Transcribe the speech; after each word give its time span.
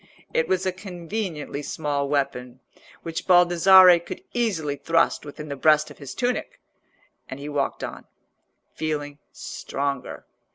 It 0.33 0.47
was 0.47 0.65
a 0.65 0.71
conveniently 0.71 1.61
small 1.61 2.09
weapon, 2.09 2.59
which 3.03 3.27
Baldassarre 3.27 3.99
could 3.99 4.23
easily 4.33 4.75
thrust 4.75 5.25
within 5.25 5.47
the 5.47 5.55
breast 5.55 5.91
of 5.91 5.99
his 5.99 6.15
tunic, 6.15 6.59
and 7.29 7.39
he 7.39 7.47
walked 7.47 7.83
on, 7.83 8.05
feeling 8.73 9.19
stronger. 9.31 10.25